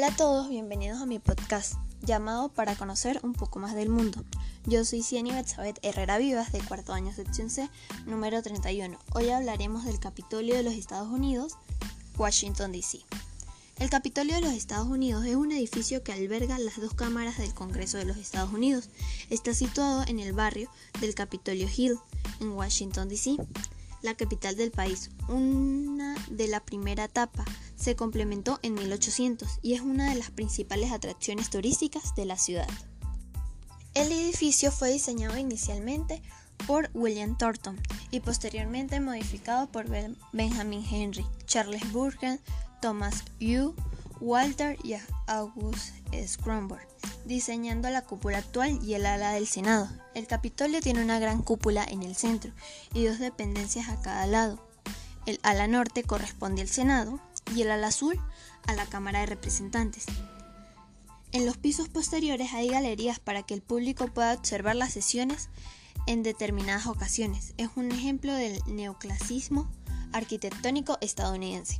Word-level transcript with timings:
Hola 0.00 0.14
a 0.14 0.16
todos, 0.16 0.48
bienvenidos 0.48 1.02
a 1.02 1.04
mi 1.04 1.18
podcast 1.18 1.74
llamado 2.00 2.48
Para 2.48 2.74
conocer 2.74 3.20
un 3.22 3.34
poco 3.34 3.58
más 3.58 3.74
del 3.74 3.90
mundo. 3.90 4.24
Yo 4.64 4.82
soy 4.86 5.02
Cieni 5.02 5.30
Betsabet 5.30 5.78
Herrera 5.82 6.16
Vivas 6.16 6.52
de 6.52 6.60
cuarto 6.60 6.94
año 6.94 7.12
sección 7.12 7.50
C, 7.50 7.68
número 8.06 8.40
31. 8.40 8.98
Hoy 9.12 9.28
hablaremos 9.28 9.84
del 9.84 10.00
Capitolio 10.00 10.54
de 10.54 10.62
los 10.62 10.72
Estados 10.72 11.10
Unidos, 11.10 11.58
Washington 12.16 12.72
DC. 12.72 13.00
El 13.78 13.90
Capitolio 13.90 14.36
de 14.36 14.40
los 14.40 14.54
Estados 14.54 14.88
Unidos 14.88 15.26
es 15.26 15.36
un 15.36 15.52
edificio 15.52 16.02
que 16.02 16.14
alberga 16.14 16.58
las 16.58 16.80
dos 16.80 16.94
cámaras 16.94 17.36
del 17.36 17.52
Congreso 17.52 17.98
de 17.98 18.06
los 18.06 18.16
Estados 18.16 18.54
Unidos. 18.54 18.88
Está 19.28 19.52
situado 19.52 20.04
en 20.06 20.18
el 20.18 20.32
barrio 20.32 20.70
del 21.02 21.14
Capitolio 21.14 21.68
Hill, 21.76 21.98
en 22.40 22.52
Washington 22.52 23.10
DC 23.10 23.36
la 24.02 24.14
capital 24.14 24.56
del 24.56 24.70
país. 24.70 25.10
Una 25.28 26.14
de 26.30 26.48
la 26.48 26.60
primera 26.60 27.04
etapa 27.04 27.44
se 27.80 27.96
complementó 27.96 28.60
en 28.62 28.74
1800 28.74 29.58
y 29.62 29.74
es 29.74 29.80
una 29.80 30.10
de 30.10 30.16
las 30.16 30.30
principales 30.30 30.92
atracciones 30.92 31.48
turísticas 31.48 32.14
de 32.14 32.26
la 32.26 32.36
ciudad. 32.36 32.68
El 33.94 34.12
edificio 34.12 34.70
fue 34.70 34.92
diseñado 34.92 35.36
inicialmente 35.38 36.22
por 36.66 36.90
William 36.92 37.36
Thornton 37.36 37.80
y 38.10 38.20
posteriormente 38.20 39.00
modificado 39.00 39.66
por 39.68 39.86
Benjamin 40.32 40.84
Henry, 40.88 41.26
Charles 41.46 41.90
Burgen, 41.90 42.38
Thomas 42.82 43.24
Yu, 43.40 43.74
Walter 44.20 44.76
y 44.84 44.94
August 45.26 45.94
Scrumber, 46.26 46.86
diseñando 47.24 47.88
la 47.88 48.02
cúpula 48.02 48.38
actual 48.38 48.78
y 48.84 48.94
el 48.94 49.06
ala 49.06 49.32
del 49.32 49.46
Senado. 49.46 49.88
El 50.14 50.26
Capitolio 50.26 50.80
tiene 50.82 51.02
una 51.02 51.18
gran 51.18 51.42
cúpula 51.42 51.84
en 51.84 52.02
el 52.02 52.14
centro 52.14 52.52
y 52.92 53.06
dos 53.06 53.18
dependencias 53.18 53.88
a 53.88 54.00
cada 54.02 54.26
lado. 54.26 54.62
El 55.24 55.40
ala 55.42 55.66
norte 55.66 56.02
corresponde 56.02 56.62
al 56.62 56.68
Senado 56.68 57.20
y 57.54 57.62
el 57.62 57.70
ala 57.70 57.88
azul 57.88 58.18
a 58.66 58.74
la 58.74 58.86
Cámara 58.86 59.20
de 59.20 59.26
Representantes. 59.26 60.06
En 61.32 61.46
los 61.46 61.56
pisos 61.56 61.88
posteriores 61.88 62.52
hay 62.52 62.68
galerías 62.68 63.20
para 63.20 63.42
que 63.42 63.54
el 63.54 63.62
público 63.62 64.06
pueda 64.08 64.34
observar 64.34 64.76
las 64.76 64.92
sesiones 64.92 65.48
en 66.06 66.22
determinadas 66.22 66.86
ocasiones. 66.86 67.54
Es 67.56 67.68
un 67.76 67.92
ejemplo 67.92 68.34
del 68.34 68.60
neoclasismo 68.66 69.70
arquitectónico 70.12 70.98
estadounidense. 71.00 71.78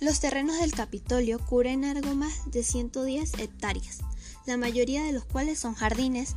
Los 0.00 0.20
terrenos 0.20 0.58
del 0.58 0.72
Capitolio 0.72 1.38
cubren 1.38 1.84
algo 1.84 2.14
más 2.14 2.50
de 2.50 2.62
110 2.62 3.34
hectáreas, 3.38 3.98
la 4.46 4.56
mayoría 4.56 5.04
de 5.04 5.12
los 5.12 5.26
cuales 5.26 5.58
son 5.58 5.74
jardines, 5.74 6.36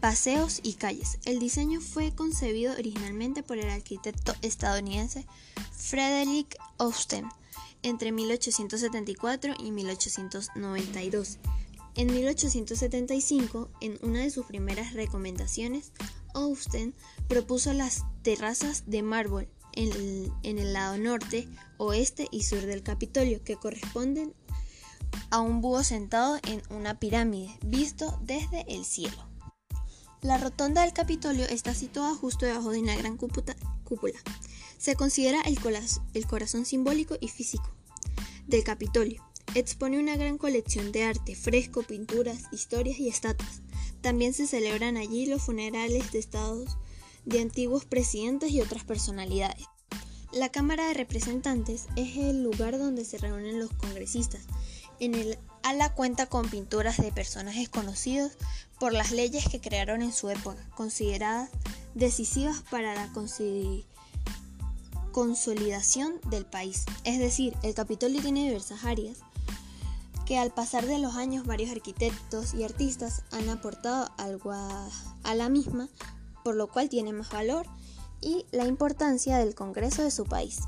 paseos 0.00 0.60
y 0.62 0.74
calles. 0.74 1.18
El 1.24 1.38
diseño 1.38 1.80
fue 1.80 2.14
concebido 2.14 2.72
originalmente 2.72 3.42
por 3.42 3.58
el 3.58 3.68
arquitecto 3.68 4.34
estadounidense 4.42 5.26
Frederick 5.72 6.56
Austin 6.78 7.28
entre 7.82 8.12
1874 8.12 9.54
y 9.58 9.70
1892. 9.70 11.38
En 11.96 12.12
1875, 12.12 13.68
en 13.80 13.98
una 14.02 14.20
de 14.20 14.30
sus 14.30 14.46
primeras 14.46 14.92
recomendaciones, 14.94 15.92
Austin 16.34 16.94
propuso 17.28 17.72
las 17.72 18.04
terrazas 18.22 18.84
de 18.86 19.02
mármol 19.02 19.48
en 19.72 20.58
el, 20.58 20.72
lado 20.72 20.98
norte, 20.98 21.48
oeste 21.78 22.28
y 22.30 22.42
sur 22.42 22.60
del 22.60 22.82
Capitolio, 22.82 23.42
que 23.42 23.56
corresponden 23.56 24.34
a 25.30 25.40
un 25.40 25.60
búho 25.60 25.82
sentado 25.82 26.38
en 26.44 26.62
una 26.70 26.98
pirámide, 26.98 27.56
visto 27.62 28.18
desde 28.22 28.64
el 28.68 28.84
cielo. 28.84 29.28
La 30.22 30.36
rotonda 30.36 30.82
del 30.82 30.92
Capitolio 30.92 31.46
está 31.46 31.74
situada 31.74 32.14
justo 32.14 32.44
debajo 32.44 32.70
de 32.70 32.80
una 32.80 32.94
gran 32.94 33.16
cúpula. 33.16 34.18
Se 34.76 34.94
considera 34.94 35.40
el, 35.42 35.58
corazón 36.26 36.66
simbólico 36.66 37.16
y 37.20 37.28
físico 37.28 37.70
del 38.46 38.62
Capitolio. 38.62 39.24
Expone 39.54 39.98
una 39.98 40.16
gran 40.16 40.36
colección 40.36 40.92
de 40.92 41.04
arte, 41.04 41.34
fresco, 41.34 41.82
pinturas, 41.82 42.44
historias 42.52 42.98
y 42.98 43.08
estatuas. 43.08 43.62
También 44.02 44.34
se 44.34 44.46
celebran 44.46 44.98
allí 44.98 45.24
los 45.24 45.42
funerales 45.42 46.12
de 46.12 46.18
estados 46.18 46.76
de 47.24 47.40
antiguos 47.40 47.86
presidentes 47.86 48.50
y 48.50 48.60
otras 48.60 48.84
personalidades. 48.84 49.64
La 50.32 50.50
Cámara 50.50 50.86
de 50.86 50.94
Representantes 50.94 51.86
es 51.96 52.18
el 52.18 52.42
lugar 52.42 52.78
donde 52.78 53.06
se 53.06 53.16
reúnen 53.16 53.58
los 53.58 53.70
congresistas. 53.70 54.42
En 55.00 55.14
el 55.14 55.38
ala 55.62 55.92
cuenta 55.92 56.26
con 56.26 56.48
pinturas 56.48 56.96
de 56.98 57.12
personajes 57.12 57.68
conocidos 57.68 58.32
por 58.78 58.92
las 58.92 59.10
leyes 59.10 59.48
que 59.48 59.60
crearon 59.60 60.02
en 60.02 60.12
su 60.12 60.30
época, 60.30 60.62
consideradas 60.74 61.50
decisivas 61.94 62.62
para 62.70 62.94
la 62.94 63.10
consolidación 65.12 66.20
del 66.30 66.46
país. 66.46 66.84
Es 67.04 67.18
decir, 67.18 67.56
el 67.62 67.74
Capitolio 67.74 68.22
tiene 68.22 68.44
diversas 68.44 68.84
áreas 68.84 69.18
que 70.30 70.38
al 70.38 70.52
pasar 70.52 70.86
de 70.86 70.98
los 70.98 71.16
años 71.16 71.44
varios 71.44 71.72
arquitectos 71.72 72.54
y 72.54 72.62
artistas 72.62 73.24
han 73.32 73.48
aportado 73.48 74.12
algo 74.16 74.52
a, 74.52 74.88
la 75.34 75.48
misma 75.48 75.88
por 76.44 76.54
lo 76.54 76.68
cual 76.68 76.88
tiene 76.88 77.12
más 77.12 77.30
valor 77.30 77.66
y 78.20 78.46
la 78.52 78.64
importancia 78.66 79.38
del 79.38 79.54
Congreso 79.56 80.04
de 80.04 80.12
su 80.12 80.24
país. 80.24 80.60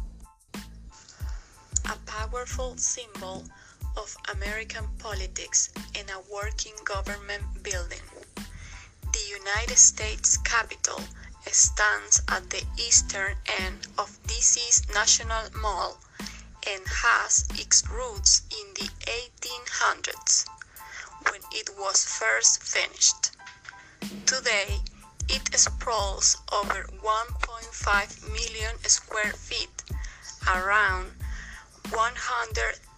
Of 3.97 4.17
American 4.35 4.87
politics 4.99 5.71
in 5.95 6.09
a 6.11 6.21
working 6.33 6.75
government 6.85 7.43
building. 7.63 8.07
The 9.13 9.25
United 9.29 9.79
States 9.79 10.37
Capitol 10.39 11.01
stands 11.51 12.23
at 12.29 12.49
the 12.51 12.63
eastern 12.79 13.37
end 13.61 13.87
of 13.99 14.19
DC's 14.27 14.89
National 14.95 15.45
Mall 15.61 15.99
and 16.67 16.83
has 16.87 17.47
its 17.55 17.83
roots 17.89 18.43
in 18.51 18.75
the 18.75 18.89
1800s 19.07 20.47
when 21.31 21.41
it 21.53 21.71
was 21.79 22.05
first 22.05 22.63
finished. 22.63 23.33
Today, 24.27 24.81
It 25.29 25.57
sprawls 25.59 26.37
over 26.53 26.85
1.5 27.01 28.33
million 28.33 28.77
square 28.87 29.33
feet, 29.33 29.83
around 30.47 31.13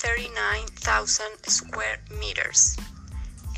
139,000 0.05 1.49
square 1.49 1.97
meters, 2.21 2.77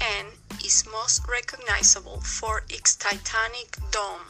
and 0.01 0.29
is 0.65 0.85
most 0.93 1.27
recognizable 1.29 2.21
for 2.21 2.63
its 2.71 2.95
Titanic 2.95 3.77
dome, 3.91 4.23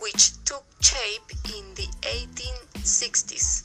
which 0.00 0.32
took 0.44 0.64
shape 0.80 1.30
in 1.54 1.74
the 1.74 1.86
1860s. 2.00 3.64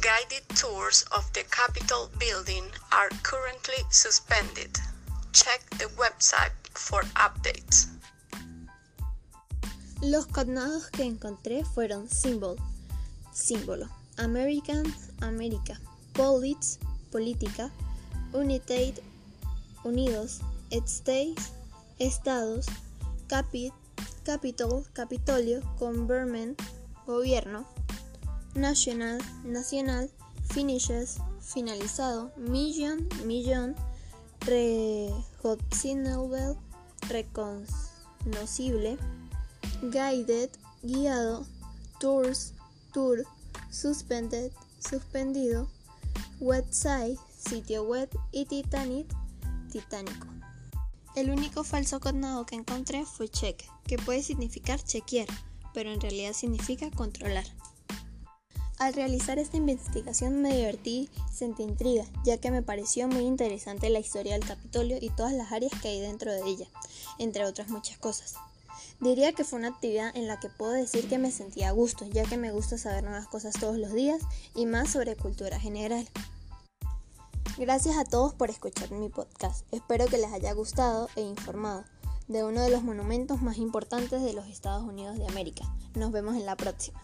Guided 0.00 0.42
tours 0.56 1.04
of 1.12 1.32
the 1.34 1.44
Capitol 1.52 2.10
building 2.18 2.64
are 2.90 3.10
currently 3.22 3.84
suspended. 3.90 4.76
Check 5.32 5.62
the 5.78 5.86
website 5.94 6.50
for 6.74 7.02
updates. 7.14 7.86
Los 10.00 10.26
condados 10.26 10.90
que 10.90 11.04
encontré 11.04 11.64
fueron 11.64 12.10
Symbol, 12.10 12.56
símbolo, 13.32 13.88
American, 14.18 14.92
América, 15.20 15.78
Police, 16.14 16.78
política, 17.10 17.70
United, 18.32 19.02
unidos, 19.84 20.40
States, 20.70 21.52
estados, 21.98 22.66
Capit, 23.28 23.72
Capitol, 24.24 24.84
Capitolio, 24.92 25.60
Government, 25.78 26.60
gobierno, 27.06 27.66
National, 28.54 29.18
nacional, 29.44 30.10
Finishes, 30.52 31.16
finalizado, 31.40 32.30
Million, 32.36 33.08
millón, 33.24 33.74
Recognizable, 34.44 36.56
reconocible, 37.08 38.98
guided, 39.82 40.50
guiado, 40.82 41.46
tours, 42.00 42.54
tour, 42.92 43.22
suspended, 43.70 44.50
suspendido, 44.80 45.68
website, 46.42 47.20
sitio 47.38 47.84
web 47.84 48.10
y 48.32 48.46
Titanic, 48.46 49.06
titánico. 49.70 50.26
El 51.14 51.30
único 51.30 51.62
falso 51.62 52.00
cognado 52.00 52.44
que 52.46 52.56
encontré 52.56 53.04
fue 53.04 53.28
check, 53.28 53.62
que 53.86 53.96
puede 53.96 54.24
significar 54.24 54.82
chequear, 54.82 55.28
pero 55.72 55.92
en 55.92 56.00
realidad 56.00 56.32
significa 56.32 56.90
controlar. 56.90 57.44
Al 58.80 58.92
realizar 58.92 59.38
esta 59.38 59.56
investigación 59.56 60.42
me 60.42 60.56
divertí 60.56 61.08
sentí 61.32 61.62
intriga, 61.62 62.06
ya 62.24 62.38
que 62.38 62.50
me 62.50 62.62
pareció 62.62 63.06
muy 63.06 63.22
interesante 63.22 63.88
la 63.88 64.00
historia 64.00 64.32
del 64.32 64.44
Capitolio 64.44 64.98
y 65.00 65.10
todas 65.10 65.34
las 65.34 65.52
áreas 65.52 65.72
que 65.80 65.88
hay 65.88 66.00
dentro 66.00 66.32
de 66.32 66.42
ella, 66.44 66.66
entre 67.18 67.44
otras 67.44 67.68
muchas 67.68 67.98
cosas. 67.98 68.34
Diría 68.98 69.32
que 69.32 69.44
fue 69.44 69.60
una 69.60 69.68
actividad 69.68 70.16
en 70.16 70.26
la 70.26 70.40
que 70.40 70.48
puedo 70.48 70.72
decir 70.72 71.08
que 71.08 71.18
me 71.18 71.30
sentía 71.30 71.68
a 71.68 71.72
gusto, 71.72 72.04
ya 72.06 72.24
que 72.24 72.36
me 72.36 72.50
gusta 72.50 72.78
saber 72.78 73.04
nuevas 73.04 73.28
cosas 73.28 73.54
todos 73.60 73.76
los 73.76 73.92
días 73.92 74.20
y 74.56 74.66
más 74.66 74.90
sobre 74.90 75.14
cultura 75.14 75.60
general. 75.60 76.08
Gracias 77.58 77.98
a 77.98 78.04
todos 78.04 78.32
por 78.32 78.48
escuchar 78.48 78.90
mi 78.92 79.10
podcast. 79.10 79.66
Espero 79.72 80.06
que 80.06 80.16
les 80.16 80.32
haya 80.32 80.52
gustado 80.54 81.08
e 81.16 81.20
informado 81.20 81.84
de 82.26 82.44
uno 82.44 82.62
de 82.62 82.70
los 82.70 82.82
monumentos 82.82 83.42
más 83.42 83.58
importantes 83.58 84.22
de 84.22 84.32
los 84.32 84.46
Estados 84.46 84.84
Unidos 84.84 85.18
de 85.18 85.26
América. 85.26 85.64
Nos 85.94 86.12
vemos 86.12 86.34
en 86.36 86.46
la 86.46 86.56
próxima. 86.56 87.02